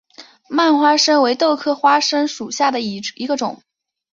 [0.47, 3.61] 蔓花生为豆科花生属下的一个种。